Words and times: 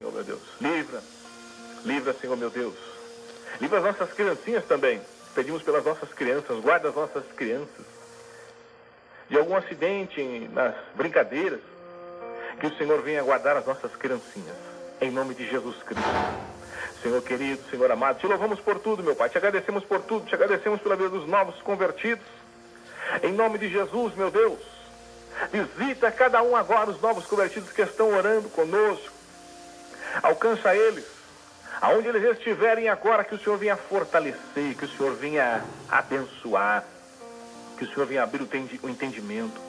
Senhor 0.00 0.14
meu 0.14 0.24
Deus. 0.24 0.40
Livra. 0.62 1.02
Livra, 1.84 2.14
Senhor 2.14 2.34
meu 2.34 2.48
Deus. 2.48 2.74
Livra 3.60 3.80
as 3.80 3.84
nossas 3.84 4.10
criancinhas 4.14 4.64
também. 4.64 4.98
Pedimos 5.34 5.62
pelas 5.62 5.84
nossas 5.84 6.10
crianças, 6.14 6.58
guarda 6.60 6.88
as 6.88 6.94
nossas 6.94 7.22
crianças. 7.36 7.84
De 9.28 9.36
algum 9.36 9.54
acidente 9.54 10.48
nas 10.54 10.74
brincadeiras, 10.94 11.60
que 12.58 12.66
o 12.66 12.76
Senhor 12.78 13.02
venha 13.02 13.22
guardar 13.22 13.58
as 13.58 13.66
nossas 13.66 13.94
criancinhas. 13.94 14.56
Em 15.02 15.10
nome 15.10 15.34
de 15.34 15.46
Jesus 15.46 15.76
Cristo. 15.82 16.08
Senhor 17.02 17.20
querido, 17.20 17.62
Senhor 17.68 17.90
amado, 17.90 18.20
te 18.20 18.26
louvamos 18.26 18.58
por 18.58 18.78
tudo, 18.78 19.02
meu 19.02 19.14
Pai. 19.14 19.28
Te 19.28 19.36
agradecemos 19.36 19.84
por 19.84 20.00
tudo, 20.00 20.24
te 20.24 20.34
agradecemos 20.34 20.80
pela 20.80 20.96
vida 20.96 21.10
dos 21.10 21.28
novos 21.28 21.60
convertidos. 21.60 22.24
Em 23.22 23.34
nome 23.34 23.58
de 23.58 23.68
Jesus, 23.68 24.14
meu 24.14 24.30
Deus, 24.30 24.60
visita 25.76 26.10
cada 26.10 26.42
um 26.42 26.56
agora 26.56 26.88
os 26.88 27.02
novos 27.02 27.26
convertidos 27.26 27.70
que 27.70 27.82
estão 27.82 28.16
orando 28.16 28.48
conosco. 28.48 29.19
Alcança 30.22 30.74
eles, 30.74 31.04
aonde 31.80 32.08
eles 32.08 32.24
estiverem 32.36 32.88
agora, 32.88 33.24
que 33.24 33.34
o 33.34 33.38
Senhor 33.38 33.56
venha 33.56 33.76
fortalecer, 33.76 34.74
que 34.76 34.84
o 34.84 34.88
Senhor 34.88 35.14
venha 35.14 35.64
abençoar, 35.88 36.84
que 37.78 37.84
o 37.84 37.88
Senhor 37.88 38.06
venha 38.06 38.22
abrir 38.22 38.42
o 38.42 38.88
entendimento, 38.88 39.60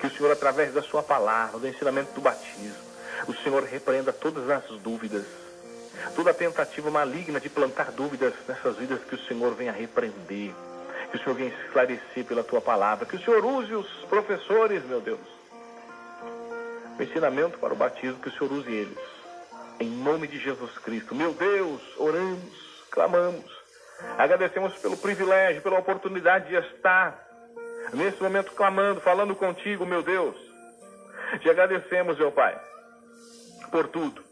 que 0.00 0.06
o 0.06 0.10
Senhor, 0.10 0.32
através 0.32 0.72
da 0.72 0.82
Sua 0.82 1.02
palavra, 1.02 1.58
do 1.58 1.68
ensinamento 1.68 2.12
do 2.12 2.20
batismo, 2.20 2.84
o 3.28 3.34
Senhor 3.34 3.62
repreenda 3.62 4.12
todas 4.12 4.48
as 4.50 4.64
dúvidas, 4.80 5.24
toda 6.16 6.34
tentativa 6.34 6.90
maligna 6.90 7.40
de 7.40 7.48
plantar 7.48 7.92
dúvidas 7.92 8.34
nessas 8.48 8.76
vidas, 8.76 9.00
que 9.04 9.14
o 9.14 9.26
Senhor 9.26 9.54
venha 9.54 9.72
repreender 9.72 10.52
que 11.14 11.20
o 11.20 11.22
Senhor 11.22 11.36
venha 11.36 11.54
esclarecer 11.64 12.24
pela 12.24 12.42
tua 12.42 12.60
palavra, 12.60 13.06
que 13.06 13.14
o 13.14 13.22
Senhor 13.22 13.44
use 13.44 13.72
os 13.72 13.88
professores, 14.06 14.84
meu 14.84 15.00
Deus, 15.00 15.20
o 16.98 17.02
ensinamento 17.02 17.56
para 17.58 17.72
o 17.72 17.76
batismo, 17.76 18.18
que 18.18 18.28
o 18.28 18.32
Senhor 18.32 18.52
use 18.52 18.72
eles, 18.72 18.98
em 19.80 19.88
nome 19.88 20.26
de 20.26 20.38
Jesus 20.38 20.76
Cristo. 20.78 21.14
Meu 21.14 21.32
Deus, 21.34 21.80
oramos, 21.98 22.86
clamamos, 22.90 23.50
agradecemos 24.18 24.76
pelo 24.78 24.96
privilégio, 24.96 25.62
pela 25.62 25.78
oportunidade 25.78 26.48
de 26.48 26.56
estar 26.56 27.22
nesse 27.92 28.22
momento 28.22 28.52
clamando, 28.52 29.00
falando 29.00 29.34
contigo, 29.34 29.84
meu 29.84 30.02
Deus. 30.02 30.36
Te 31.40 31.50
agradecemos, 31.50 32.18
meu 32.18 32.30
Pai, 32.30 32.60
por 33.70 33.88
tudo. 33.88 34.22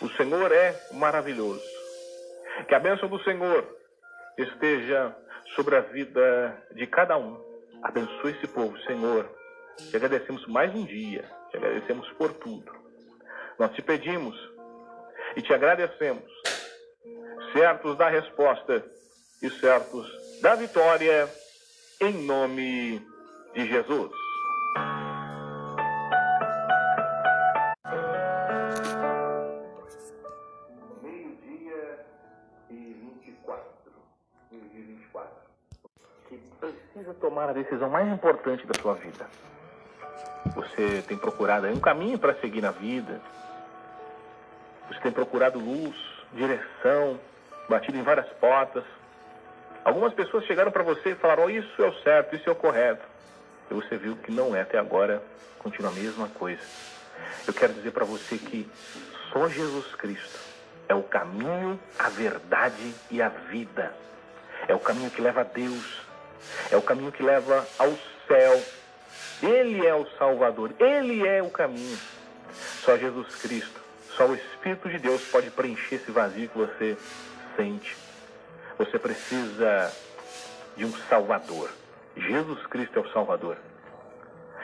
O 0.00 0.08
Senhor 0.10 0.52
é 0.52 0.78
maravilhoso. 0.92 1.62
Que 2.68 2.74
a 2.74 2.80
bênção 2.80 3.08
do 3.08 3.22
Senhor 3.22 3.66
esteja 4.36 5.14
sobre 5.54 5.76
a 5.76 5.80
vida 5.80 6.56
de 6.72 6.86
cada 6.86 7.16
um. 7.16 7.40
Abençoe 7.82 8.32
esse 8.32 8.46
povo, 8.46 8.78
Senhor. 8.82 9.28
Te 9.76 9.96
agradecemos 9.96 10.46
mais 10.46 10.74
um 10.74 10.84
dia, 10.84 11.24
te 11.50 11.56
agradecemos 11.56 12.08
por 12.12 12.32
tudo. 12.34 12.70
Nós 13.58 13.72
te 13.72 13.82
pedimos 13.82 14.36
e 15.36 15.42
te 15.42 15.52
agradecemos, 15.52 16.30
certos 17.52 17.96
da 17.96 18.08
resposta 18.08 18.84
e 19.42 19.50
certos 19.50 20.06
da 20.40 20.54
vitória, 20.54 21.28
em 22.00 22.24
nome 22.24 23.00
de 23.54 23.66
Jesus. 23.66 24.12
precisa 37.00 37.14
tomar 37.14 37.48
a 37.48 37.52
decisão 37.52 37.88
mais 37.88 38.12
importante 38.12 38.66
da 38.66 38.74
sua 38.80 38.94
vida. 38.94 39.26
Você 40.54 41.02
tem 41.06 41.16
procurado 41.16 41.66
um 41.68 41.80
caminho 41.80 42.18
para 42.18 42.34
seguir 42.36 42.60
na 42.60 42.70
vida. 42.70 43.20
Você 44.90 45.00
tem 45.00 45.12
procurado 45.12 45.58
luz, 45.58 45.96
direção, 46.32 47.18
batido 47.68 47.96
em 47.96 48.02
várias 48.02 48.28
portas. 48.34 48.82
Algumas 49.84 50.12
pessoas 50.12 50.44
chegaram 50.44 50.72
para 50.72 50.82
você 50.82 51.10
e 51.10 51.14
falaram: 51.14 51.44
oh, 51.44 51.50
Isso 51.50 51.80
é 51.80 51.86
o 51.86 51.94
certo, 52.02 52.34
isso 52.34 52.48
é 52.48 52.52
o 52.52 52.56
correto. 52.56 53.06
E 53.70 53.74
você 53.74 53.96
viu 53.96 54.16
que 54.16 54.32
não 54.32 54.54
é 54.54 54.62
até 54.62 54.78
agora, 54.78 55.22
continua 55.60 55.90
a 55.90 55.94
mesma 55.94 56.28
coisa. 56.28 56.62
Eu 57.46 57.54
quero 57.54 57.72
dizer 57.72 57.92
para 57.92 58.04
você 58.04 58.36
que 58.36 58.68
só 59.32 59.48
Jesus 59.48 59.94
Cristo 59.94 60.40
é 60.88 60.94
o 60.94 61.04
caminho, 61.04 61.78
a 61.96 62.08
verdade 62.08 62.94
e 63.10 63.22
a 63.22 63.28
vida. 63.28 63.94
É 64.66 64.74
o 64.74 64.80
caminho 64.80 65.10
que 65.10 65.22
leva 65.22 65.42
a 65.42 65.44
Deus, 65.44 66.02
é 66.70 66.76
o 66.76 66.82
caminho 66.82 67.12
que 67.12 67.22
leva 67.22 67.64
ao 67.78 67.92
céu. 68.26 68.60
Ele 69.40 69.86
é 69.86 69.94
o 69.94 70.06
Salvador, 70.18 70.72
ele 70.80 71.26
é 71.26 71.40
o 71.42 71.48
caminho. 71.48 71.98
Só 72.84 72.96
Jesus 72.96 73.36
Cristo, 73.36 73.80
só 74.16 74.26
o 74.26 74.34
Espírito 74.34 74.88
de 74.88 74.98
Deus 74.98 75.22
pode 75.30 75.50
preencher 75.50 75.96
esse 75.96 76.10
vazio 76.10 76.48
que 76.48 76.58
você 76.58 76.96
sente. 77.56 77.96
Você 78.78 78.98
precisa 78.98 79.92
de 80.76 80.84
um 80.84 80.92
Salvador. 81.08 81.70
Jesus 82.16 82.66
Cristo 82.66 82.98
é 82.98 83.02
o 83.02 83.12
Salvador. 83.12 83.56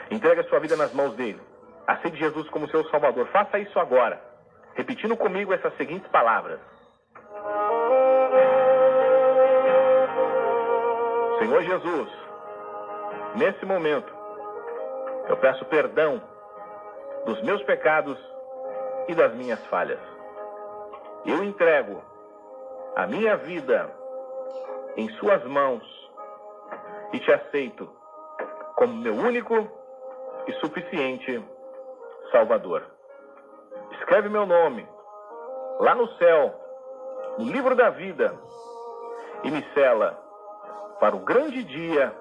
Entregue 0.09 0.41
a 0.41 0.43
sua 0.45 0.59
vida 0.59 0.75
nas 0.75 0.93
mãos 0.93 1.15
dele. 1.15 1.39
Aceite 1.85 2.17
Jesus 2.17 2.49
como 2.49 2.69
seu 2.69 2.87
Salvador. 2.89 3.27
Faça 3.27 3.59
isso 3.59 3.79
agora, 3.79 4.21
repetindo 4.75 5.15
comigo 5.15 5.53
essas 5.53 5.75
seguintes 5.77 6.07
palavras. 6.09 6.59
Senhor 11.39 11.63
Jesus, 11.63 12.09
nesse 13.35 13.65
momento, 13.65 14.11
eu 15.29 15.37
peço 15.37 15.63
perdão 15.65 16.21
dos 17.25 17.41
meus 17.43 17.61
pecados 17.63 18.17
e 19.07 19.15
das 19.15 19.33
minhas 19.33 19.63
falhas. 19.67 19.99
Eu 21.25 21.43
entrego 21.43 22.01
a 22.95 23.05
minha 23.07 23.35
vida 23.37 23.89
em 24.95 25.09
Suas 25.15 25.43
mãos 25.45 25.83
e 27.13 27.19
te 27.19 27.31
aceito 27.31 27.89
como 28.75 28.93
meu 28.93 29.15
único 29.15 29.67
e 30.47 30.53
suficiente 30.53 31.43
Salvador. 32.31 32.83
Escreve 33.91 34.29
meu 34.29 34.45
nome 34.45 34.87
lá 35.79 35.93
no 35.93 36.07
céu, 36.15 36.53
no 37.37 37.45
livro 37.45 37.75
da 37.75 37.89
vida, 37.89 38.33
e 39.43 39.51
me 39.51 39.63
cela 39.73 40.17
para 40.99 41.15
o 41.15 41.19
grande 41.19 41.63
dia 41.63 42.13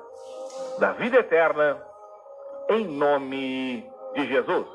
da 0.78 0.92
vida 0.92 1.18
eterna, 1.18 1.82
em 2.68 2.86
nome 2.86 3.90
de 4.14 4.26
Jesus. 4.26 4.66